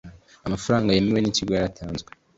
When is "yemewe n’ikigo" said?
0.95-1.51